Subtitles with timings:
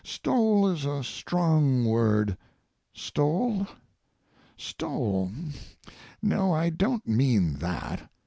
[0.03, 2.35] "Stole" is a strong word.
[2.91, 3.67] Stole?
[4.57, 5.29] Stole?
[6.23, 8.09] No, I don't mean that.